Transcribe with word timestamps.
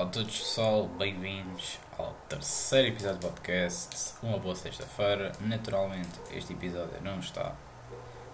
Olá 0.00 0.08
a 0.08 0.12
todos 0.12 0.38
pessoal, 0.38 0.88
bem-vindos 0.96 1.78
ao 1.98 2.14
terceiro 2.26 2.88
episódio 2.88 3.18
do 3.18 3.28
podcast. 3.28 4.14
Uma 4.22 4.38
boa 4.38 4.56
sexta-feira. 4.56 5.30
Naturalmente, 5.42 6.18
este 6.30 6.54
episódio 6.54 6.98
não 7.02 7.18
está 7.18 7.54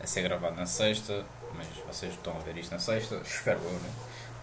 a 0.00 0.06
ser 0.06 0.22
gravado 0.22 0.54
na 0.54 0.64
sexta, 0.64 1.26
mas 1.56 1.66
vocês 1.84 2.12
estão 2.12 2.36
a 2.36 2.38
ver 2.38 2.56
isto 2.56 2.70
na 2.70 2.78
sexta, 2.78 3.16
espero 3.26 3.58
eu, 3.64 3.72
né? 3.72 3.90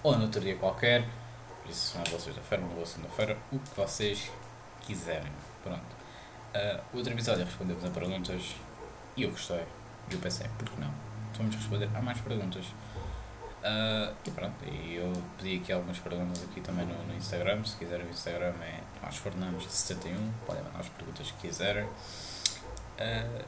ou 0.03 0.17
no 0.17 0.23
outro 0.23 0.41
dia 0.41 0.57
qualquer. 0.57 1.07
Por 1.61 1.71
isso, 1.71 1.95
uma 1.95 2.03
boa 2.03 2.19
sexta-feira, 2.19 2.61
uma 2.61 2.73
boa 2.73 2.85
segunda-feira, 2.85 3.37
o 3.53 3.57
que 3.57 3.73
vocês 3.73 4.29
quiserem. 4.81 5.31
Pronto. 5.63 5.95
Uh, 6.53 6.97
outro 6.97 7.13
episódio 7.13 7.45
respondemos 7.45 7.85
a 7.85 7.89
perguntas 7.89 8.53
e 9.15 9.23
eu 9.23 9.31
gostei. 9.31 9.63
E 10.11 10.13
eu 10.13 10.19
pensei, 10.19 10.49
por 10.57 10.67
que 10.67 10.77
não? 10.77 10.93
Vamos 11.37 11.55
responder 11.55 11.89
a 11.95 12.01
mais 12.01 12.19
perguntas. 12.19 12.65
Uh, 13.63 14.13
e 14.25 14.31
pronto, 14.31 14.65
e 14.65 14.95
eu 14.95 15.13
pedi 15.37 15.55
aqui 15.55 15.71
algumas 15.71 15.97
perguntas 15.97 16.43
aqui 16.43 16.59
também 16.59 16.85
no, 16.85 17.01
no 17.05 17.15
Instagram. 17.15 17.63
Se 17.63 17.77
quiserem 17.77 18.05
o 18.05 18.09
Instagram 18.09 18.53
é 18.61 18.81
Tomás 18.99 19.17
Fernandes71, 19.19 20.17
podem 20.45 20.63
mandar 20.63 20.81
as 20.81 20.89
perguntas 20.89 21.31
que 21.31 21.47
quiserem. 21.47 21.85
Uh, 21.85 23.45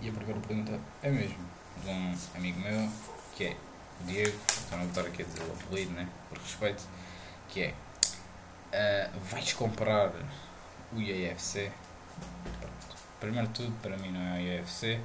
e 0.00 0.08
a 0.08 0.12
primeira 0.12 0.40
pergunta 0.40 0.80
é 1.02 1.08
mesmo 1.08 1.38
de 1.84 1.88
um 1.88 2.18
amigo 2.34 2.60
meu, 2.60 2.90
que 3.36 3.44
é 3.44 3.56
o 4.00 4.06
Diego, 4.06 4.36
então 4.66 4.78
não 4.78 4.86
vou 4.86 4.88
estar 4.88 5.06
aqui 5.06 5.22
a 5.22 5.24
dizer 5.24 5.42
o 5.42 5.52
apelido, 5.52 5.92
né, 5.92 6.08
por 6.28 6.38
respeito, 6.38 6.82
que 7.48 7.62
é 7.62 7.74
uh, 9.14 9.20
vais 9.20 9.52
comprar 9.52 10.10
o 10.92 11.00
IAFC? 11.00 11.70
Pronto. 12.60 12.96
Primeiro 13.20 13.46
de 13.48 13.54
tudo, 13.54 13.72
para 13.80 13.96
mim 13.98 14.10
não 14.10 14.20
é 14.20 14.38
o 14.38 14.40
IAFC, 14.40 15.00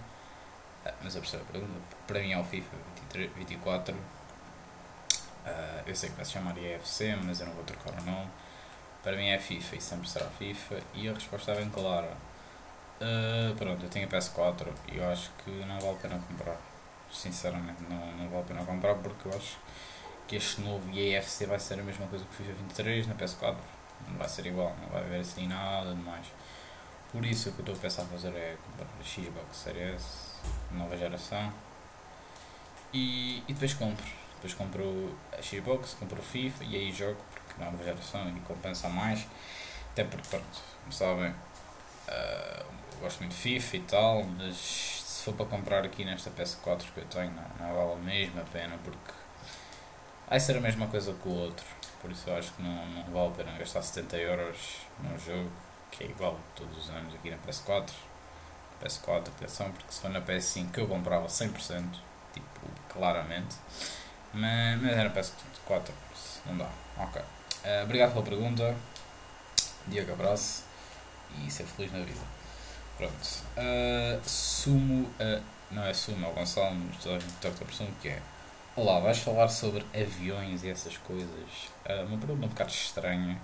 mas 1.04 1.16
a 1.16 1.20
pergunta, 1.22 1.72
para 2.08 2.20
mim 2.20 2.32
é 2.32 2.40
o 2.40 2.44
FIFA 2.44 2.76
23, 3.14 3.32
24 3.36 3.96
Uh, 5.46 5.84
eu 5.88 5.96
sei 5.96 6.10
que 6.10 6.16
vai 6.16 6.26
se 6.26 6.32
chamar 6.32 6.58
IFC, 6.58 7.16
mas 7.24 7.40
eu 7.40 7.48
não 7.48 7.54
vou 7.54 7.64
trocar 7.64 7.92
o 8.00 8.04
nome. 8.04 8.30
Para 9.04 9.16
mim 9.16 9.30
é 9.30 9.40
FIFA 9.40 9.76
e 9.76 9.82
sempre 9.82 10.10
será 10.10 10.26
FIFA. 10.26 10.80
E 10.94 11.08
a 11.08 11.14
resposta 11.14 11.52
é 11.52 11.56
bem 11.56 11.70
clara. 11.70 12.18
Uh, 13.00 13.56
pronto, 13.56 13.84
eu 13.84 13.90
tenho 13.90 14.08
a 14.08 14.10
PS4 14.10 14.68
e 14.92 14.98
eu 14.98 15.10
acho 15.10 15.32
que 15.44 15.52
não 15.66 15.80
vale 15.80 15.96
a 15.98 16.00
pena 16.02 16.20
comprar. 16.28 16.58
Sinceramente, 17.12 17.82
não, 17.90 18.12
não 18.18 18.30
vale 18.30 18.42
a 18.42 18.46
pena 18.46 18.66
comprar 18.66 18.96
porque 18.96 19.28
eu 19.28 19.36
acho 19.36 19.58
que 20.28 20.36
este 20.36 20.62
novo 20.62 20.90
IFC 20.92 21.46
vai 21.46 21.60
ser 21.60 21.80
a 21.80 21.84
mesma 21.84 22.06
coisa 22.08 22.24
que 22.26 22.32
o 22.32 22.34
FIFA 22.34 22.54
23 22.54 23.08
na 23.08 23.16
PS4. 23.16 23.56
Não 24.08 24.18
vai 24.18 24.30
ser 24.30 24.46
igual, 24.46 24.76
não 24.82 24.90
vai 24.90 25.02
haver 25.02 25.22
assim 25.22 25.48
nada 25.48 25.94
demais. 25.94 26.28
Por 27.12 27.26
isso, 27.26 27.50
o 27.50 27.54
que 27.54 27.60
eu 27.60 27.64
estou 27.64 27.76
a 27.76 27.80
pensar 27.80 28.04
fazer 28.06 28.30
é 28.30 28.56
comprar 28.64 28.86
a 28.86 29.04
Xbox 29.04 29.58
Series 29.58 29.96
S, 29.96 30.42
nova 30.72 30.96
geração. 30.96 31.52
E, 32.94 33.40
e 33.48 33.54
depois 33.54 33.74
compro 33.74 34.19
depois 34.40 34.54
compro 34.54 35.14
a 35.38 35.42
Xbox, 35.42 35.96
compro 36.00 36.20
o 36.20 36.24
FIFA 36.24 36.64
e 36.64 36.76
aí 36.78 36.92
jogo 36.94 37.18
porque 37.30 37.62
nova 37.62 37.84
geração 37.84 38.30
e 38.30 38.40
compensa 38.42 38.88
mais. 38.88 39.28
Até 39.92 40.06
porque, 40.06 40.28
pronto, 40.30 40.62
como 40.82 40.94
sabem, 40.94 41.32
uh, 41.32 42.66
gosto 43.02 43.20
muito 43.20 43.34
de 43.34 43.38
FIFA 43.38 43.78
e 43.78 43.82
tal, 43.82 44.24
mas 44.24 44.56
se 44.56 45.24
for 45.26 45.34
para 45.34 45.46
comprar 45.46 45.84
aqui 45.84 46.06
nesta 46.06 46.32
PS4 46.32 46.84
que 46.94 47.00
eu 47.02 47.06
tenho, 47.06 47.32
não, 47.32 47.68
não 47.68 47.76
vale 47.76 47.94
a 47.94 48.04
mesma 48.06 48.44
pena 48.54 48.78
porque 48.82 49.12
vai 50.30 50.40
ser 50.40 50.56
a 50.56 50.62
mesma 50.62 50.88
coisa 50.88 51.14
que 51.14 51.28
o 51.28 51.34
outro. 51.34 51.66
Por 52.02 52.10
isso 52.10 52.30
eu 52.30 52.38
acho 52.38 52.54
que 52.54 52.62
não, 52.62 52.86
não 52.86 53.04
vale 53.12 53.28
a 53.28 53.44
pena 53.44 53.58
gastar 53.58 53.82
70 53.82 54.16
euros 54.16 54.78
num 55.04 55.20
jogo 55.20 55.52
que 55.92 56.06
é 56.06 56.08
igual 56.08 56.40
todos 56.56 56.78
os 56.78 56.90
anos 56.90 57.14
aqui 57.14 57.30
na 57.30 57.38
PS4. 57.40 57.90
PS4, 58.82 59.28
atenção, 59.28 59.70
porque 59.72 59.92
se 59.92 60.00
for 60.00 60.10
na 60.10 60.22
PS5 60.22 60.72
que 60.72 60.80
eu 60.80 60.88
comprava 60.88 61.28
100%, 61.28 61.84
tipo, 62.34 62.62
claramente. 62.88 63.58
Mas, 64.34 64.82
mas 64.82 64.92
era 64.92 65.10
PS4, 65.10 65.90
não 66.46 66.58
dá. 66.58 66.70
Ok. 66.98 67.22
Uh, 67.22 67.84
obrigado 67.84 68.14
pela 68.14 68.24
pergunta. 68.24 68.76
Diego, 69.88 70.14
abraço. 70.14 70.64
E 71.38 71.50
ser 71.50 71.66
feliz 71.66 71.92
na 71.92 72.00
vida. 72.00 72.20
Pronto. 72.98 73.14
Uh, 73.58 74.22
sumo. 74.28 75.04
Uh, 75.20 75.42
não 75.72 75.84
é 75.86 75.94
sumo, 75.94 76.26
é 76.26 76.30
o 76.30 76.34
Gonçalo, 76.34 76.76
mas 76.76 77.04
toda 77.04 77.18
a 77.64 77.66
pessoa 77.66 77.90
que 78.02 78.10
é. 78.10 78.22
Olá, 78.76 79.00
vais 79.00 79.20
falar 79.20 79.48
sobre 79.50 79.86
aviões 79.94 80.64
e 80.64 80.70
essas 80.70 80.98
coisas? 80.98 81.70
Uh, 81.86 82.06
uma 82.08 82.18
pergunta 82.18 82.46
um 82.46 82.50
bocado 82.50 82.72
estranha. 82.72 83.40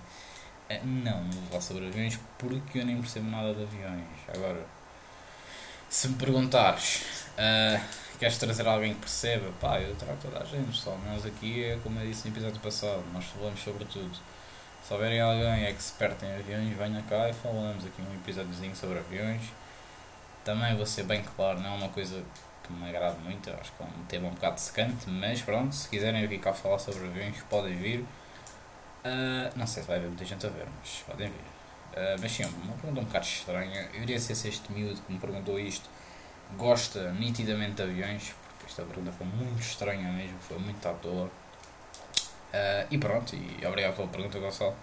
Não, 0.82 1.22
não 1.22 1.30
vou 1.30 1.48
falar 1.48 1.60
sobre 1.60 1.86
aviões 1.86 2.18
porque 2.38 2.80
eu 2.80 2.86
nem 2.86 3.00
percebo 3.00 3.30
nada 3.30 3.54
de 3.54 3.62
aviões. 3.62 4.06
Agora, 4.34 4.66
se 5.88 6.08
me 6.08 6.14
perguntares. 6.16 7.02
Uh, 7.38 7.80
queres 8.18 8.38
trazer 8.38 8.66
alguém 8.66 8.94
que 8.94 9.00
perceba, 9.00 9.50
pá, 9.60 9.78
eu 9.80 9.94
trago 9.96 10.18
toda 10.20 10.40
a 10.40 10.44
gente, 10.44 10.76
só 10.76 10.96
nós 11.06 11.26
aqui 11.26 11.64
é 11.64 11.78
como 11.82 12.00
eu 12.00 12.06
disse 12.06 12.28
no 12.28 12.34
episódio 12.34 12.60
passado, 12.60 13.04
nós 13.12 13.24
falamos 13.26 13.60
sobre 13.60 13.84
tudo. 13.84 14.16
Se 14.82 14.92
houverem 14.92 15.20
alguém 15.20 15.66
expert 15.66 16.16
em 16.22 16.34
aviões, 16.34 16.76
venha 16.76 17.02
cá 17.08 17.28
e 17.28 17.32
falamos 17.32 17.84
aqui 17.84 18.00
um 18.00 18.14
episódiozinho 18.14 18.74
sobre 18.74 18.98
aviões. 18.98 19.42
Também 20.44 20.76
vou 20.76 20.86
ser 20.86 21.02
bem 21.02 21.22
claro, 21.36 21.60
não 21.60 21.74
é 21.74 21.76
uma 21.76 21.88
coisa 21.88 22.22
que 22.62 22.72
me 22.72 22.88
agrada 22.88 23.16
muito, 23.18 23.50
acho 23.50 23.72
que 23.72 23.82
é 23.82 23.86
um 23.86 24.04
tema 24.06 24.28
um 24.28 24.34
bocado 24.34 24.60
secante, 24.60 25.10
mas 25.10 25.42
pronto, 25.42 25.74
se 25.74 25.88
quiserem 25.88 26.26
vir 26.26 26.38
cá 26.38 26.52
falar 26.52 26.78
sobre 26.78 27.06
aviões, 27.06 27.36
podem 27.50 27.76
vir. 27.76 28.00
Uh, 28.00 29.56
não 29.56 29.66
sei 29.66 29.82
se 29.82 29.88
vai 29.88 29.98
haver 29.98 30.08
muita 30.08 30.24
gente 30.24 30.46
a 30.46 30.48
ver, 30.48 30.66
mas 30.80 31.04
podem 31.06 31.28
vir. 31.28 31.55
Uh, 31.92 32.20
mas 32.20 32.32
sim, 32.32 32.44
uma 32.44 32.74
pergunta 32.74 33.00
um 33.00 33.04
bocado 33.04 33.24
estranha. 33.24 33.88
Eu 33.94 34.02
iria 34.02 34.18
ser 34.18 34.34
se 34.34 34.48
este 34.48 34.70
miúdo 34.72 35.00
que 35.00 35.12
me 35.12 35.18
perguntou 35.18 35.58
isto 35.58 35.88
gosta 36.56 37.12
nitidamente 37.12 37.74
de 37.74 37.82
aviões, 37.82 38.34
porque 38.48 38.66
esta 38.66 38.82
pergunta 38.82 39.12
foi 39.12 39.26
muito 39.26 39.60
estranha 39.60 40.10
mesmo, 40.12 40.38
foi 40.40 40.58
muito 40.58 40.86
à 40.86 40.92
toa. 40.92 41.24
Uh, 41.24 42.86
e 42.90 42.98
pronto, 42.98 43.34
e 43.34 43.66
obrigado 43.66 43.96
pela 43.96 44.08
pergunta, 44.08 44.38
Gonçalo. 44.38 44.76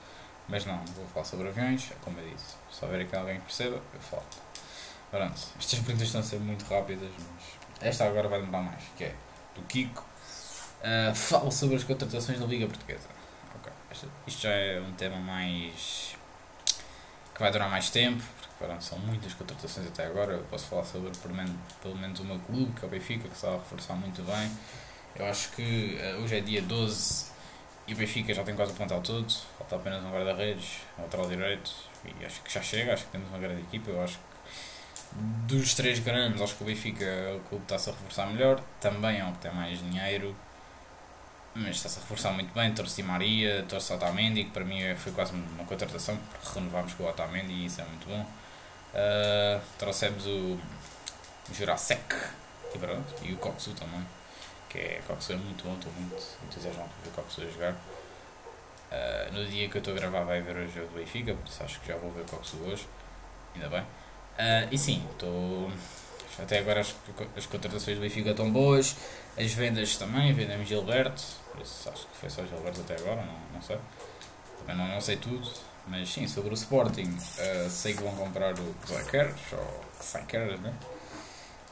Mas 0.47 0.65
não, 0.65 0.77
vou 0.85 1.05
falar 1.07 1.25
sobre 1.25 1.47
aviões, 1.47 1.91
é 1.91 1.95
como 2.03 2.19
eu 2.19 2.29
disse. 2.29 2.55
Se 2.71 2.83
houver 2.83 3.01
aqui 3.01 3.15
alguém 3.15 3.35
que 3.37 3.45
perceba, 3.45 3.81
eu 3.93 3.99
falo. 3.99 4.23
Pronto, 5.09 5.39
estas 5.59 5.79
perguntas 5.79 6.07
estão 6.07 6.21
a 6.21 6.23
ser 6.23 6.39
muito 6.39 6.65
rápidas, 6.65 7.09
mas 7.17 7.87
esta 7.87 8.05
agora 8.05 8.27
vai 8.27 8.39
demorar 8.39 8.63
mais, 8.63 8.83
que 8.97 9.05
é 9.05 9.15
do 9.55 9.61
Kiko. 9.63 10.03
Uh, 10.81 11.15
falo 11.15 11.51
sobre 11.51 11.75
as 11.75 11.83
contratações 11.83 12.39
da 12.39 12.45
Liga 12.45 12.67
Portuguesa. 12.67 13.07
Okay. 13.59 14.09
isto 14.27 14.41
já 14.41 14.49
é 14.49 14.81
um 14.81 14.91
tema 14.93 15.17
mais. 15.17 16.17
Que 17.33 17.39
vai 17.39 17.51
durar 17.51 17.69
mais 17.69 17.89
tempo, 17.89 18.23
Pronto, 18.63 18.81
são 18.81 18.97
muitas 18.99 19.33
contratações 19.33 19.87
até 19.87 20.05
agora. 20.05 20.33
Eu 20.33 20.43
posso 20.43 20.67
falar 20.67 20.85
sobre 20.85 21.11
pelo 21.17 21.35
menos, 21.35 21.51
pelo 21.81 21.97
menos 21.97 22.19
o 22.21 22.23
meu 22.23 22.39
clube, 22.39 22.71
que 22.79 22.85
é 22.85 22.87
o 22.87 22.91
Benfica, 22.91 23.27
que 23.27 23.35
está 23.35 23.49
a 23.49 23.53
reforçar 23.53 23.95
muito 23.95 24.21
bem. 24.23 24.51
Eu 25.15 25.25
acho 25.25 25.51
que 25.51 25.99
uh, 25.99 26.23
hoje 26.23 26.37
é 26.37 26.39
dia 26.39 26.61
12 26.61 27.25
e 27.87 27.93
o 27.93 27.97
Benfica 27.97 28.33
já 28.33 28.41
tem 28.43 28.55
quase 28.55 28.71
o 28.71 28.75
plantel 28.75 29.01
todo. 29.01 29.29
Falta 29.57 29.75
apenas 29.75 30.01
um 30.03 30.11
guarda-redes, 30.11 30.79
um 30.97 31.01
lateral 31.01 31.27
direito. 31.27 31.71
E 32.05 32.25
acho 32.25 32.41
que 32.41 32.53
já 32.53 32.61
chega, 32.61 32.93
acho 32.93 33.03
que 33.05 33.11
temos 33.11 33.27
uma 33.27 33.39
grande 33.39 33.61
equipa. 33.63 33.91
Eu 33.91 34.01
acho 34.01 34.17
que 34.17 35.53
dos 35.53 35.73
três 35.73 35.99
grandes, 35.99 36.41
acho 36.41 36.55
que 36.55 36.63
o 36.63 36.65
Benfica 36.65 37.03
é 37.03 37.35
o 37.35 37.39
clube 37.41 37.65
que 37.65 37.73
está-se 37.73 37.89
a 37.89 37.93
reforçar 37.93 38.27
melhor. 38.27 38.61
Também 38.79 39.19
é 39.19 39.25
o 39.25 39.33
que 39.33 39.39
tem 39.39 39.53
mais 39.53 39.77
dinheiro. 39.79 40.33
Mas 41.55 41.75
está-se 41.75 41.99
a 41.99 42.01
reforçar 42.01 42.31
muito 42.31 42.53
bem. 42.53 42.73
Torce 42.73 42.95
Di 42.95 43.03
Maria, 43.03 43.63
torce 43.69 43.93
Otamendi, 43.93 44.45
que 44.45 44.51
para 44.51 44.65
mim 44.65 44.79
foi 44.95 45.11
quase 45.11 45.33
uma 45.33 45.65
contratação, 45.65 46.17
porque 46.17 46.59
renovámos 46.59 46.93
com 46.93 47.03
o 47.03 47.07
Otamendi 47.07 47.53
e 47.53 47.65
isso 47.65 47.81
é 47.81 47.85
muito 47.85 48.07
bom. 48.07 48.21
Uh, 48.21 49.61
trouxemos 49.77 50.25
o 50.25 50.59
Jurassic 51.51 52.15
e 52.73 52.77
pronto, 52.77 53.13
e 53.23 53.33
o 53.33 53.37
Coxu 53.37 53.73
também. 53.73 54.05
Que 54.69 54.79
é, 54.79 55.01
Coxu 55.07 55.33
é 55.33 55.35
muito 55.35 55.63
bom, 55.63 55.75
estou 55.75 55.91
muito 55.93 56.15
entusiasmado 56.45 56.89
por 56.89 57.03
ver 57.03 57.09
o 57.09 57.23
Coxu 57.23 57.41
a 57.41 57.45
jogar. 57.45 57.73
Uh, 57.73 59.33
no 59.33 59.45
dia 59.45 59.69
que 59.69 59.77
eu 59.77 59.79
estou 59.79 59.93
a 59.93 59.97
gravar 59.97 60.23
vai 60.23 60.41
ver 60.41 60.55
o 60.55 60.71
jogo 60.71 60.87
do 60.87 60.99
Benfica, 60.99 61.33
por 61.33 61.47
isso 61.47 61.63
acho 61.63 61.79
que 61.79 61.87
já 61.87 61.97
vou 61.97 62.11
ver 62.11 62.21
o 62.21 62.25
Coxu 62.25 62.57
hoje. 62.57 62.87
Ainda 63.55 63.69
bem. 63.69 63.81
Uh, 63.81 64.67
e 64.71 64.77
sim, 64.77 65.05
estou. 65.11 65.71
Até 66.39 66.59
agora 66.59 66.81
as, 66.81 66.95
as 67.37 67.45
contratações 67.45 67.97
do 67.97 68.01
Benfica 68.01 68.31
estão 68.31 68.51
boas, 68.51 68.95
as 69.37 69.53
vendas 69.53 69.97
também, 69.97 70.33
vendemos 70.33 70.67
Gilberto, 70.67 71.21
por 71.51 71.61
isso 71.61 71.89
acho 71.89 72.07
que 72.07 72.17
foi 72.17 72.29
só 72.29 72.45
Gilberto 72.45 72.81
até 72.81 72.95
agora, 72.95 73.23
não, 73.23 73.39
não 73.53 73.61
sei. 73.61 73.77
Também 74.59 74.75
não, 74.75 74.87
não 74.87 75.01
sei 75.01 75.17
tudo, 75.17 75.47
mas 75.87 76.09
sim, 76.11 76.27
sobre 76.27 76.51
o 76.51 76.53
Sporting, 76.53 77.09
uh, 77.09 77.69
sei 77.69 77.93
que 77.93 78.01
vão 78.01 78.15
comprar 78.15 78.53
o 78.53 78.75
Zaqueres, 78.87 79.35
ou 79.51 79.85
Zaqueres, 80.01 80.59
né? 80.59 80.73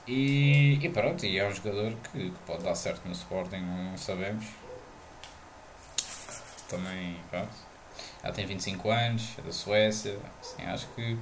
E, 0.07 0.79
e 0.81 0.89
pronto, 0.89 1.25
e 1.25 1.37
é 1.37 1.47
um 1.47 1.53
jogador 1.53 1.93
que, 2.11 2.29
que, 2.29 2.39
pode 2.45 2.63
dar 2.63 2.75
certo 2.75 3.05
no 3.05 3.13
Sporting, 3.13 3.61
não 3.61 3.97
sabemos. 3.97 4.45
Também, 6.67 7.17
pronto, 7.29 7.53
já 8.23 8.31
tem 8.31 8.45
25 8.45 8.89
anos, 8.89 9.23
é 9.37 9.41
da 9.41 9.51
Suécia, 9.51 10.17
assim, 10.41 10.63
acho 10.63 10.87
que 10.95 11.17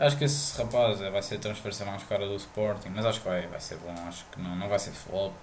acho 0.00 0.16
que 0.16 0.24
esse 0.24 0.58
rapaz 0.58 0.98
vai 0.98 1.22
ser 1.22 1.38
transferência 1.38 1.86
mais 1.86 2.02
cara 2.04 2.26
do 2.26 2.34
Sporting, 2.36 2.88
mas 2.88 3.06
acho 3.06 3.20
que 3.20 3.28
vai, 3.28 3.46
vai 3.46 3.60
ser 3.60 3.76
bom, 3.76 3.94
acho 4.08 4.24
que 4.32 4.40
não, 4.40 4.56
não 4.56 4.68
vai 4.68 4.78
ser 4.78 4.92
flop. 4.92 5.34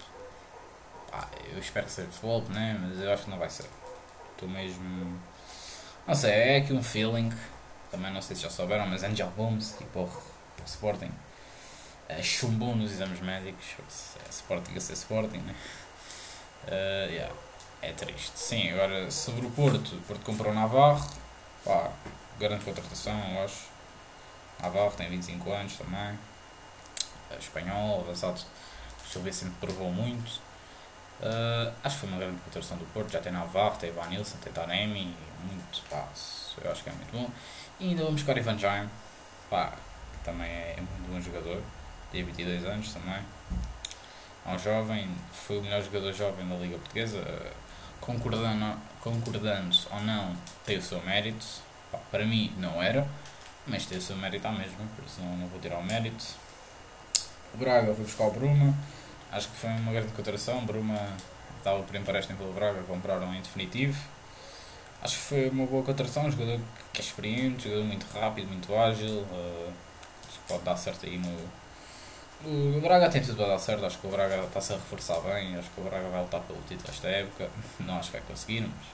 Ah, 1.14 1.28
eu 1.52 1.60
espero 1.60 1.86
que 1.86 1.92
seja 1.92 2.10
flop, 2.10 2.50
né? 2.50 2.78
Mas 2.82 3.00
eu 3.02 3.12
acho 3.12 3.24
que 3.24 3.30
não 3.30 3.38
vai 3.38 3.50
ser. 3.50 3.66
Estou 4.36 4.50
mesmo 4.50 5.18
não 6.08 6.16
sei, 6.16 6.32
é 6.32 6.58
aqui 6.60 6.72
um 6.72 6.82
feeling. 6.82 7.30
Também 7.92 8.14
não 8.14 8.22
sei 8.22 8.34
se 8.38 8.44
já 8.44 8.50
souberam, 8.50 8.88
mas 8.88 9.04
Angel 9.04 9.30
Gomes, 9.36 9.76
tipo, 9.78 10.00
o 10.00 10.66
Sporting, 10.66 11.12
é, 12.08 12.24
chumbou 12.24 12.78
nos 12.78 12.94
exames 12.94 13.20
médicos. 13.20 13.76
É 14.26 14.30
Sporting 14.30 14.74
a 14.78 14.80
ser 14.80 14.94
Sporting, 14.94 15.40
né? 15.40 15.54
Uh, 16.64 17.12
yeah. 17.12 17.36
é 17.82 17.92
triste. 17.92 18.40
Sim, 18.40 18.72
agora 18.72 19.12
sobre 19.12 19.46
o 19.46 19.50
Porto, 19.52 19.96
o 19.96 20.02
Porto 20.02 20.24
comprou 20.24 20.52
o 20.52 20.56
Navarro, 20.56 21.06
pá, 21.66 21.92
grande 22.40 22.64
contratação, 22.64 23.20
eu 23.36 23.44
acho. 23.44 23.77
Navarro 24.62 24.92
tem 24.92 25.10
25 25.10 25.52
anos 25.52 25.78
também, 25.78 26.18
é 27.32 27.38
espanhol, 27.38 28.02
avançado, 28.02 28.42
deixa 29.04 29.20
eu 29.20 29.22
ver 29.22 29.34
se 29.34 29.46
me 29.46 29.52
provou 29.52 29.92
muito. 29.92 30.48
Uh, 31.20 31.74
acho 31.84 31.96
que 31.96 32.02
foi 32.02 32.10
uma 32.10 32.20
grande 32.20 32.38
contratação 32.42 32.78
do 32.78 32.86
Porto, 32.94 33.12
já 33.12 33.20
tem 33.20 33.32
Navarro, 33.32 33.78
tem 33.78 33.92
Vanilson, 33.92 34.38
tem 34.38 34.54
Taremi, 34.54 35.16
muito 35.44 35.82
passo, 35.90 36.58
eu 36.64 36.72
acho 36.72 36.84
que 36.84 36.90
é 36.90 36.94
muito 36.94 37.12
bom. 37.12 37.30
E 37.80 37.90
ainda 37.90 38.04
vamos 38.04 38.22
buscar 38.22 38.38
Ivan 38.38 38.58
Jaime, 38.58 38.90
pá, 39.50 39.74
também 40.24 40.50
é 40.50 40.78
muito 40.78 41.12
bom 41.12 41.22
jogador, 41.22 41.62
tem 42.12 42.24
22 42.24 42.66
anos 42.66 42.94
também. 42.94 43.22
É 44.46 44.50
um 44.50 44.60
jovem, 44.60 45.10
foi 45.34 45.58
o 45.58 45.62
melhor 45.62 45.82
jogador 45.82 46.14
jovem 46.14 46.48
da 46.48 46.56
Liga 46.56 46.78
Portuguesa, 46.78 47.22
concordando, 48.00 48.80
concordando 49.02 49.78
ou 49.92 50.02
não, 50.02 50.36
tem 50.66 50.78
o 50.78 50.82
seu 50.82 51.02
mérito. 51.02 51.46
Pá, 51.92 51.98
para 52.12 52.26
mim 52.26 52.54
não 52.58 52.82
era, 52.82 53.08
mas 53.68 53.86
tem 53.86 53.98
o 53.98 54.02
seu 54.02 54.16
mérito 54.16 54.48
à 54.48 54.52
mesma, 54.52 54.86
por 54.96 55.06
isso 55.06 55.22
não, 55.22 55.38
não 55.38 55.48
vou 55.48 55.60
tirar 55.60 55.78
o 55.78 55.84
mérito. 55.84 56.26
O 57.54 57.58
Braga 57.58 57.94
foi 57.94 58.04
buscar 58.04 58.26
o 58.26 58.32
Bruma, 58.32 58.74
acho 59.32 59.50
que 59.50 59.58
foi 59.58 59.70
uma 59.70 59.92
grande 59.92 60.12
contratação. 60.14 60.66
Bruma 60.66 61.00
estava 61.58 61.82
por 61.84 61.96
empréstimo 61.96 62.38
pelo 62.38 62.54
Braga, 62.54 62.82
compraram 62.84 63.34
em 63.34 63.42
definitivo. 63.42 64.00
Acho 65.02 65.16
que 65.16 65.24
foi 65.24 65.50
uma 65.50 65.66
boa 65.66 65.84
contratação, 65.84 66.26
um 66.26 66.32
jogador 66.32 66.60
que 66.92 67.02
é 67.02 67.04
experiente, 67.04 67.68
um 67.68 67.72
jogador 67.72 67.86
muito 67.86 68.06
rápido, 68.14 68.48
muito 68.48 68.76
ágil. 68.76 69.22
Uh, 69.22 69.72
acho 70.28 70.40
que 70.40 70.48
pode 70.48 70.64
dar 70.64 70.76
certo 70.76 71.06
aí 71.06 71.18
no, 71.18 71.38
o 72.46 72.80
Braga 72.82 73.10
tem 73.10 73.22
tudo 73.22 73.36
para 73.36 73.48
dar 73.48 73.60
certo, 73.60 73.86
acho 73.86 73.98
que 73.98 74.06
o 74.06 74.12
Braga 74.12 74.44
está-se 74.44 74.74
a 74.74 74.76
reforçar 74.76 75.20
bem, 75.22 75.56
acho 75.58 75.70
que 75.72 75.82
o 75.82 75.84
Braga 75.84 76.08
vai 76.08 76.22
lutar 76.22 76.42
pelo 76.42 76.60
título 76.68 76.90
esta 76.90 77.08
época, 77.08 77.50
não 77.80 77.98
acho 77.98 78.12
que 78.12 78.18
vai 78.18 78.28
conseguir, 78.28 78.62
mas 78.62 78.88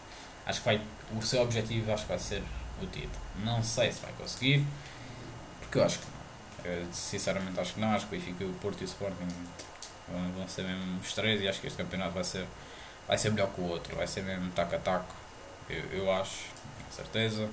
acho 0.46 0.60
que 0.60 0.66
vai, 0.66 0.82
o 1.14 1.22
seu 1.22 1.42
objetivo 1.42 1.92
acho 1.92 2.04
que 2.04 2.10
vai 2.10 2.20
ser 2.20 2.42
o 2.84 2.88
título. 2.88 3.22
Não 3.44 3.64
sei 3.64 3.92
se 3.92 4.02
vai 4.02 4.12
conseguir, 4.14 4.66
porque 5.60 5.78
eu 5.78 5.84
acho 5.84 6.00
que 6.00 6.06
não. 6.06 6.72
Eu, 6.72 6.88
sinceramente 6.94 7.60
acho 7.60 7.74
que 7.74 7.80
não, 7.80 7.90
acho 7.90 8.08
que 8.08 8.16
o 8.16 8.20
Benfica, 8.20 8.46
o 8.46 8.54
Porto 8.54 8.82
e 8.82 8.84
o 8.84 8.86
Sporting 8.86 9.28
vão, 10.36 10.48
ser 10.48 10.64
mesmo 10.64 11.00
os 11.00 11.14
três 11.14 11.42
e 11.42 11.48
acho 11.48 11.60
que 11.60 11.68
este 11.68 11.78
campeonato 11.78 12.12
vai 12.12 12.24
ser, 12.24 12.46
vai 13.08 13.18
ser 13.18 13.32
melhor 13.32 13.50
que 13.50 13.62
o 13.62 13.66
outro, 13.66 13.96
vai 13.96 14.08
ser 14.08 14.24
mesmo 14.24 14.50
taco 14.52 14.76
a 14.76 14.80
taco, 14.80 15.14
eu, 15.70 15.84
eu 15.92 16.12
acho, 16.12 16.46
com 16.86 16.92
certeza. 16.92 17.50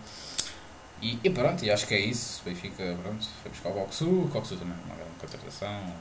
E, 1.03 1.19
e, 1.25 1.31
pronto, 1.31 1.65
e 1.65 1.71
acho 1.71 1.87
que 1.87 1.94
é 1.94 2.00
isso. 2.00 2.43
Benfica 2.44 2.97
pronto, 3.03 3.26
foi 3.43 3.50
buscar 3.50 3.71
o 3.71 3.73
Coxu, 3.73 4.25
o 4.25 4.29
Coxu 4.29 4.56
também 4.56 4.75
é 4.75 4.87
uma 4.87 4.97
grande 4.97 5.19
contratação. 5.19 5.94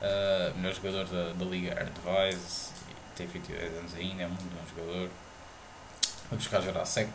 Uh, 0.00 0.56
melhor 0.56 0.74
jogador 0.74 1.04
da, 1.06 1.32
da 1.32 1.44
Liga 1.44 1.78
Ardevise, 1.78 2.72
tem 3.14 3.26
22 3.26 3.78
anos 3.78 3.94
ainda, 3.94 4.22
é 4.22 4.26
muito 4.26 4.42
bom 4.42 4.66
jogador. 4.74 5.10
Foi 6.28 6.38
buscar 6.38 6.60
Jurasek, 6.62 7.10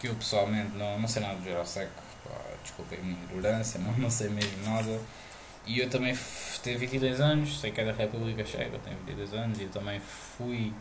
que 0.00 0.08
eu 0.08 0.14
pessoalmente 0.14 0.76
não, 0.76 0.98
não 0.98 1.06
sei 1.06 1.22
nada 1.22 1.36
de 1.36 1.48
Jurasek, 1.48 1.90
desculpem 2.62 2.98
a 2.98 3.02
minha 3.02 3.22
ignorância, 3.24 3.78
não, 3.78 3.92
não 3.98 4.10
sei 4.10 4.28
mesmo 4.30 4.64
nada. 4.64 4.98
E 5.66 5.78
eu 5.78 5.90
também 5.90 6.16
tenho 6.62 6.78
22 6.78 7.20
anos, 7.20 7.60
sei 7.60 7.70
que 7.70 7.80
é 7.80 7.84
da 7.84 7.92
República 7.92 8.44
Checa, 8.44 8.78
tenho 8.78 8.96
22 9.06 9.34
anos 9.34 9.58
e 9.60 9.64
eu 9.64 9.68
também 9.68 10.00
fui 10.00 10.72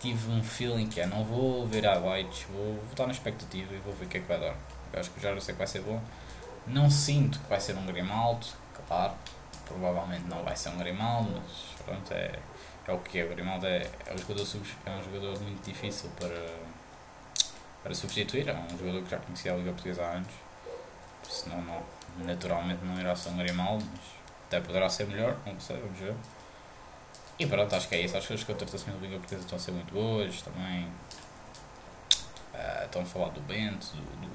tive 0.00 0.30
um 0.30 0.42
feeling 0.42 0.86
que 0.86 1.00
é 1.00 1.06
não 1.06 1.24
vou 1.24 1.66
ver 1.66 1.84
highlights, 1.84 2.44
vou, 2.52 2.74
vou 2.74 2.90
estar 2.90 3.06
na 3.06 3.12
expectativa 3.12 3.74
e 3.74 3.78
vou 3.78 3.92
ver 3.94 4.06
o 4.06 4.08
que 4.08 4.18
é 4.18 4.20
que 4.20 4.28
vai 4.28 4.38
dar. 4.38 4.56
Eu 4.92 5.00
acho 5.00 5.10
que 5.10 5.20
já 5.20 5.38
sei 5.40 5.54
que 5.54 5.58
vai 5.58 5.66
ser 5.66 5.82
bom. 5.82 6.00
Não 6.66 6.90
sinto 6.90 7.38
que 7.40 7.48
vai 7.48 7.60
ser 7.60 7.76
um 7.76 7.84
Grimaldo, 7.86 8.46
claro, 8.86 9.14
provavelmente 9.66 10.24
não 10.28 10.42
vai 10.42 10.56
ser 10.56 10.70
um 10.70 10.78
Grimaldo, 10.78 11.30
mas 11.34 11.84
pronto, 11.84 12.12
é, 12.12 12.38
é 12.86 12.92
o 12.92 12.98
que 12.98 13.18
é. 13.18 13.24
O 13.24 13.28
Grimaldo 13.28 13.66
é, 13.66 13.90
é, 14.06 14.14
um 14.14 14.18
jogador 14.18 14.46
é 14.86 14.90
um 14.90 15.02
jogador 15.02 15.40
muito 15.40 15.64
difícil 15.64 16.10
para, 16.18 16.54
para 17.82 17.94
substituir, 17.94 18.48
é 18.48 18.54
um 18.54 18.78
jogador 18.78 19.02
que 19.02 19.10
já 19.10 19.18
conhecia 19.18 19.52
a 19.52 19.56
Liga 19.56 19.70
Portuguesa 19.72 20.02
há 20.02 20.10
anos, 20.12 20.32
senão 21.28 21.62
não, 21.62 21.82
naturalmente 22.24 22.84
não 22.84 22.98
irá 23.00 23.14
ser 23.14 23.30
um 23.30 23.36
Grimaldo, 23.36 23.84
mas 23.90 24.00
até 24.46 24.60
poderá 24.60 24.88
ser 24.88 25.06
melhor, 25.06 25.36
não 25.46 25.58
sei, 25.60 25.76
vamos 25.76 25.98
ver. 25.98 26.14
E 27.38 27.46
pronto, 27.46 27.72
acho 27.74 27.88
que 27.88 27.94
é 27.94 28.00
isso. 28.00 28.16
Acho 28.16 28.26
que 28.28 28.34
as 28.34 28.44
contratações 28.44 28.96
da 28.96 29.00
Liga 29.00 29.16
Portuguesa 29.18 29.42
estão 29.42 29.56
a 29.56 29.60
ser 29.60 29.70
muito 29.70 29.92
boas 29.94 30.42
também. 30.42 30.86
Uh, 32.52 32.84
estão 32.84 33.02
a 33.02 33.04
falar 33.04 33.28
do 33.28 33.40
Bento, 33.42 33.86
do, 33.94 34.02
do 34.26 34.32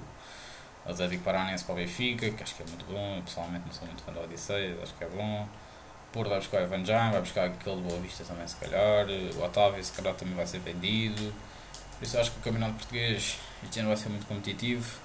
Atlético 0.89 1.23
Paranense 1.23 1.65
para 1.65 1.73
o 1.73 1.75
Benfica, 1.75 2.29
que 2.29 2.43
acho 2.43 2.55
que 2.55 2.63
é 2.63 2.65
muito 2.65 2.85
bom. 2.85 3.17
Eu 3.17 3.23
pessoalmente 3.23 3.65
não 3.65 3.73
sou 3.73 3.85
muito 3.85 4.01
fã 4.03 4.13
da 4.13 4.21
Odisseia, 4.21 4.77
acho 4.81 4.93
que 4.93 5.03
é 5.03 5.07
bom. 5.09 5.47
Porto 6.13 6.29
vai 6.29 6.37
buscar 6.37 6.61
o 6.61 6.63
Evan 6.63 6.83
vai 6.83 7.19
buscar 7.19 7.45
aquele 7.45 7.81
Boa 7.81 7.99
Vista 7.99 8.23
também, 8.23 8.47
se 8.47 8.55
calhar. 8.55 9.05
O 9.35 9.43
Otávio, 9.43 9.83
se 9.83 9.91
calhar, 9.91 10.13
também 10.13 10.35
vai 10.35 10.47
ser 10.47 10.59
vendido. 10.59 11.33
Por 11.97 12.05
isso, 12.05 12.17
acho 12.17 12.31
que 12.31 12.39
o 12.39 12.41
Campeonato 12.41 12.73
Português 12.73 13.37
este 13.63 13.79
ano 13.79 13.89
vai 13.89 13.97
ser 13.97 14.09
muito 14.09 14.25
competitivo. 14.25 14.99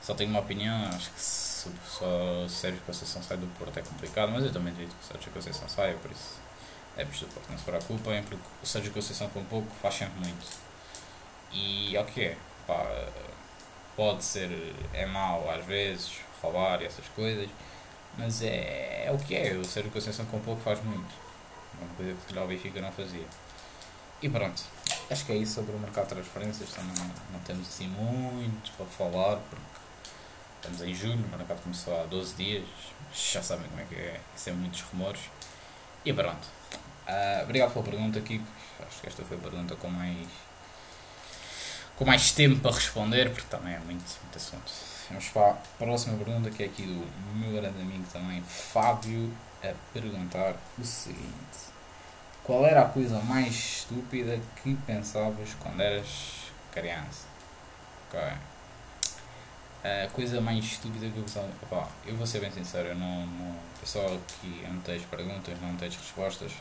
Só 0.00 0.14
tenho 0.14 0.30
uma 0.30 0.40
opinião, 0.40 0.88
acho 0.88 1.10
que 1.10 1.20
se, 1.20 1.68
o 1.68 2.48
Sérgio 2.48 2.80
Conceição 2.82 3.22
sai 3.22 3.36
do 3.38 3.46
Porto 3.58 3.78
é 3.78 3.82
complicado, 3.82 4.30
mas 4.32 4.44
eu 4.44 4.52
também 4.52 4.72
acredito 4.72 4.94
que 4.94 5.04
o 5.04 5.06
Sérgio 5.06 5.32
Conceição 5.32 5.68
saia, 5.68 5.94
por 5.94 6.10
isso 6.10 6.38
é 6.96 7.04
do 7.04 7.26
Porto, 7.32 7.50
não 7.50 7.58
se 7.58 7.64
preocupem, 7.64 8.22
porque 8.22 8.44
o 8.62 8.66
Sérgio 8.66 8.92
Conceição 8.92 9.28
com 9.30 9.42
pouco 9.44 9.68
faz 9.80 9.94
sempre 9.94 10.20
muito. 10.20 10.46
E 11.52 11.96
é 11.96 12.00
o 12.00 12.04
que 12.04 12.22
é, 12.22 12.36
pá, 12.66 12.84
pode 13.96 14.24
ser, 14.24 14.74
é 14.92 15.06
mau 15.06 15.50
às 15.50 15.64
vezes, 15.64 16.18
roubar 16.42 16.82
e 16.82 16.86
essas 16.86 17.08
coisas, 17.08 17.48
mas 18.18 18.42
é, 18.42 19.06
é 19.06 19.12
o 19.12 19.18
que 19.18 19.34
é, 19.34 19.54
o 19.54 19.64
Sérgio 19.64 19.90
Conceição 19.90 20.26
com 20.26 20.38
pouco 20.40 20.60
faz 20.60 20.82
muito. 20.84 21.14
Uma 21.80 21.94
coisa 21.96 22.14
que 22.26 22.38
o 22.38 22.46
Benfica 22.46 22.80
não 22.80 22.92
fazia. 22.92 23.26
E 24.22 24.28
pronto, 24.28 24.62
acho 25.10 25.24
que 25.24 25.32
é 25.32 25.36
isso 25.36 25.54
sobre 25.54 25.72
o 25.72 25.78
mercado 25.78 26.08
de 26.08 26.14
transferências, 26.14 26.70
também 26.70 26.94
não, 27.32 27.40
temos 27.40 27.68
assim 27.68 27.88
muito 27.88 28.72
para 28.76 28.86
falar, 28.86 29.36
porque 29.50 29.64
estamos 30.56 30.82
em 30.82 30.94
julho, 30.94 31.24
o 31.24 31.36
mercado 31.36 31.62
começou 31.62 32.00
há 32.00 32.04
12 32.04 32.34
dias, 32.34 32.64
já 33.12 33.42
sabem 33.42 33.68
como 33.68 33.80
é 33.80 33.84
que 33.84 33.94
é, 33.94 34.20
sempre 34.34 34.60
muitos 34.60 34.80
rumores. 34.82 35.20
E 36.04 36.12
pronto. 36.12 36.46
Uh, 37.06 37.42
obrigado 37.42 37.72
pela 37.72 37.84
pergunta, 37.84 38.20
Kiko. 38.20 38.44
Acho 38.86 39.00
que 39.00 39.08
esta 39.08 39.24
foi 39.24 39.36
a 39.36 39.40
pergunta 39.40 39.76
com 39.76 39.88
mais 39.88 40.28
com 41.96 42.04
mais 42.04 42.32
tempo 42.32 42.60
para 42.60 42.72
responder, 42.72 43.30
porque 43.30 43.46
também 43.48 43.74
é 43.74 43.78
muito, 43.78 44.04
muito 44.22 44.36
assunto. 44.36 44.72
Vamos 45.08 45.28
para 45.28 45.50
a 45.50 45.54
próxima 45.78 46.16
pergunta, 46.16 46.50
que 46.50 46.62
é 46.62 46.66
aqui 46.66 46.82
do 46.82 47.06
meu 47.36 47.52
grande 47.52 47.80
amigo 47.80 48.04
também, 48.12 48.42
Fábio, 48.42 49.32
a 49.62 49.72
perguntar 49.92 50.56
o 50.78 50.84
seguinte: 50.84 51.73
Qual 52.44 52.66
era 52.66 52.82
a 52.82 52.88
coisa 52.88 53.18
mais 53.20 53.54
estúpida 53.54 54.38
que 54.62 54.74
pensavas 54.86 55.54
quando 55.58 55.80
eras 55.80 56.52
criança? 56.70 57.26
Ok. 58.06 58.20
A 59.82 60.08
coisa 60.12 60.42
mais 60.42 60.62
estúpida 60.62 61.08
que 61.08 61.16
eu 61.16 61.22
pensava. 61.22 61.48
Opa, 61.62 61.88
eu 62.04 62.14
vou 62.14 62.26
ser 62.26 62.40
bem 62.40 62.50
sincero, 62.50 62.88
eu 62.88 62.96
não, 62.96 63.26
não. 63.26 63.56
Só 63.82 64.04
aqui 64.06 64.62
anotei 64.66 64.96
as 64.96 65.04
perguntas, 65.04 65.58
não 65.58 65.70
anotei 65.70 65.88
as 65.88 65.96
respostas. 65.96 66.52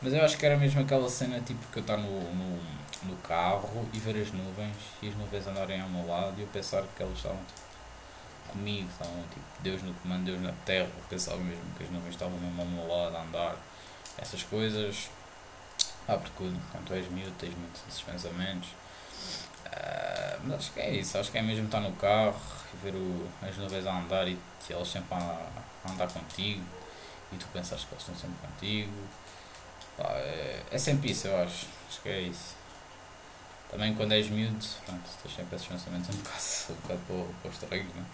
Mas 0.00 0.14
eu 0.14 0.24
acho 0.24 0.38
que 0.38 0.46
era 0.46 0.56
mesmo 0.56 0.80
aquela 0.80 1.08
cena 1.10 1.38
tipo 1.40 1.60
que 1.70 1.78
eu 1.78 1.82
estar 1.82 1.98
no, 1.98 2.34
no, 2.34 2.62
no 3.02 3.16
carro 3.18 3.86
e 3.92 3.98
ver 3.98 4.16
as 4.16 4.32
nuvens 4.32 4.76
e 5.02 5.08
as 5.08 5.14
nuvens 5.14 5.46
andarem 5.46 5.80
ao 5.80 5.90
meu 5.90 6.06
lado 6.06 6.34
e 6.38 6.40
eu 6.40 6.48
pensar 6.48 6.84
que 6.96 7.02
elas 7.02 7.18
estavam 7.18 7.38
tipo, 7.38 7.60
comigo, 8.50 8.88
estavam 8.90 9.22
tipo 9.24 9.44
Deus 9.60 9.82
no 9.82 9.92
comando, 9.94 10.24
Deus 10.24 10.40
na 10.40 10.52
terra, 10.64 10.88
eu 10.96 11.04
pensava 11.10 11.36
mesmo 11.36 11.62
que 11.76 11.84
as 11.84 11.90
nuvens 11.90 12.14
estavam 12.14 12.38
mesmo 12.38 12.62
ao 12.62 12.66
meu 12.66 12.88
lado 12.88 13.16
a 13.16 13.22
andar, 13.22 13.56
essas 14.18 14.42
coisas. 14.42 15.10
Ah, 16.08 16.16
porque 16.16 16.32
quando 16.36 16.84
tu 16.84 16.94
és 16.94 17.08
miúdo 17.10 17.32
tens 17.38 17.54
muitos 17.54 17.82
esses 17.88 18.02
pensamentos. 18.02 18.68
Uh, 19.66 20.40
mas 20.44 20.54
acho 20.58 20.72
que 20.72 20.80
é 20.80 20.94
isso, 20.94 21.16
acho 21.16 21.30
que 21.30 21.38
é 21.38 21.42
mesmo 21.42 21.64
estar 21.64 21.80
no 21.80 21.92
carro 21.92 22.38
e 22.74 22.76
ver 22.84 22.94
o, 22.94 23.28
as 23.40 23.56
nuvens 23.56 23.86
a 23.86 23.98
andar 23.98 24.28
e, 24.28 24.32
e 24.32 24.72
elas 24.72 24.88
sempre 24.88 25.14
a, 25.14 25.48
a 25.84 25.92
andar 25.92 26.08
contigo 26.08 26.62
e 27.32 27.36
tu 27.36 27.46
pensas 27.54 27.84
que 27.84 27.94
elas 27.94 28.02
estão 28.02 28.14
sempre 28.14 28.46
contigo 28.46 28.92
Pá, 29.96 30.08
é, 30.16 30.62
é 30.70 30.78
sempre 30.78 31.10
isso, 31.10 31.28
eu 31.28 31.36
acho. 31.42 31.66
Acho 31.88 32.00
que 32.02 32.08
é 32.08 32.20
isso. 32.22 32.56
Também 33.70 33.94
quando 33.94 34.12
és 34.12 34.28
miúdo, 34.28 34.64
pronto, 34.84 35.02
tens 35.22 35.34
sempre 35.34 35.56
esses 35.56 35.68
pensamentos 35.68 36.14
um 36.14 36.18
bocado, 36.20 36.42
um 36.70 36.74
bocado 36.82 37.00
para, 37.06 37.48
o, 37.48 37.52
estranhos, 37.52 37.94
né? 37.94 38.04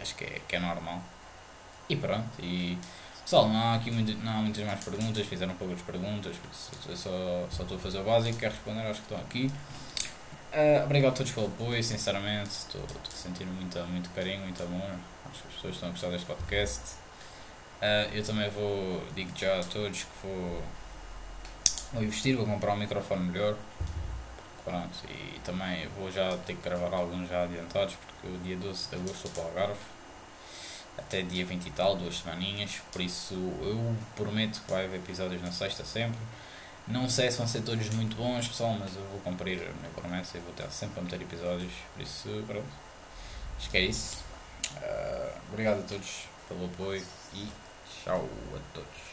Acho 0.00 0.14
que 0.14 0.24
é, 0.24 0.40
que 0.48 0.56
é 0.56 0.60
normal. 0.60 1.02
E 1.88 1.96
pronto, 1.96 2.30
e 2.38 2.78
pessoal, 3.30 3.48
não 3.48 3.60
há 3.60 3.74
aqui 3.76 3.92
muito, 3.92 4.12
não 4.24 4.32
há 4.32 4.42
muitas 4.42 4.66
mais 4.66 4.84
perguntas, 4.84 5.24
fizeram 5.24 5.54
poucas 5.54 5.80
perguntas, 5.82 6.34
eu 6.88 6.96
só, 6.96 7.46
só 7.48 7.62
estou 7.62 7.76
a 7.76 7.80
fazer 7.80 8.00
o 8.00 8.02
básico, 8.02 8.36
quero 8.36 8.52
responder 8.52 8.80
acho 8.80 9.02
que 9.02 9.14
estão 9.14 9.18
aqui. 9.18 9.52
Uh, 10.52 10.84
obrigado 10.84 11.12
a 11.12 11.14
todos 11.14 11.30
pelo 11.30 11.46
apoio, 11.46 11.80
sinceramente, 11.80 12.50
estou, 12.50 12.80
estou 12.80 13.00
a 13.06 13.16
sentir 13.16 13.46
muito, 13.46 13.78
muito 13.86 14.10
carinho, 14.10 14.40
muito 14.40 14.60
amor. 14.64 14.90
Acho 15.30 15.42
que 15.42 15.48
as 15.48 15.54
pessoas 15.54 15.74
estão 15.74 15.88
a 15.90 15.92
gostar 15.92 16.08
deste 16.08 16.26
podcast. 16.26 16.80
Uh, 17.80 18.12
eu 18.12 18.24
também 18.24 18.50
vou, 18.50 19.00
digo 19.14 19.30
já 19.36 19.60
a 19.60 19.62
todos 19.62 20.02
que 20.02 20.26
vou 20.26 20.62
vou 21.92 22.02
investir, 22.02 22.36
vou 22.36 22.46
comprar 22.46 22.74
um 22.74 22.78
microfone 22.78 23.30
melhor. 23.30 23.54
Pronto, 24.64 24.98
e 25.08 25.38
também 25.44 25.86
vou 25.96 26.10
já 26.10 26.36
ter 26.38 26.56
que 26.56 26.62
gravar 26.62 26.92
alguns 26.96 27.28
já 27.28 27.44
adiantados, 27.44 27.94
porque 27.94 28.26
o 28.26 28.38
dia 28.38 28.56
12 28.56 28.88
de 28.88 28.96
agosto 28.96 29.28
estou 29.28 29.30
para 29.30 29.44
o 29.44 29.46
Algarve, 29.46 29.80
até 30.98 31.22
dia 31.22 31.44
20 31.44 31.66
e 31.66 31.70
tal, 31.70 31.96
duas 31.96 32.18
semaninhas, 32.18 32.80
por 32.92 33.00
isso 33.00 33.34
eu 33.34 33.96
prometo 34.16 34.60
que 34.60 34.70
vai 34.70 34.84
haver 34.84 34.98
episódios 34.98 35.42
na 35.42 35.52
sexta 35.52 35.84
sempre. 35.84 36.18
Não 36.86 37.08
sei 37.08 37.30
se 37.30 37.38
vão 37.38 37.46
ser 37.46 37.62
todos 37.62 37.88
muito 37.90 38.16
bons, 38.16 38.48
pessoal, 38.48 38.76
mas 38.78 38.96
eu 38.96 39.02
vou 39.10 39.20
cumprir 39.20 39.58
a 39.62 39.72
minha 39.72 39.90
promessa 39.94 40.38
e 40.38 40.40
vou 40.40 40.52
ter 40.54 40.68
sempre 40.70 40.98
a 41.00 41.02
meter 41.02 41.22
episódios. 41.22 41.72
Por 41.94 42.02
isso, 42.02 42.44
pronto. 42.46 42.66
Acho 43.58 43.70
que 43.70 43.76
é 43.76 43.82
isso. 43.82 44.18
Uh, 44.76 45.38
obrigado 45.52 45.80
a 45.80 45.82
todos 45.82 46.24
pelo 46.48 46.64
apoio 46.64 47.04
e 47.34 47.46
tchau 48.02 48.28
a 48.54 48.74
todos. 48.74 49.10